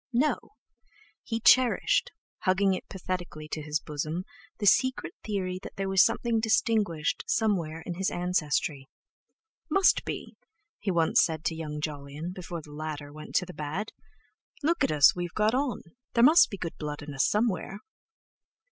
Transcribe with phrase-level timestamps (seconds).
[0.13, 0.55] No!
[1.21, 2.09] he cherished,
[2.39, 4.25] hugging it pathetically to his bosom
[4.57, 8.89] the secret theory that there was something distinguished somewhere in his ancestry.
[9.69, 10.37] "Must be,"
[10.79, 13.91] he once said to young Jolyon, before the latter went to the bad.
[14.63, 15.83] "Look at us, we've got on!
[16.13, 17.81] There must be good blood in us somewhere."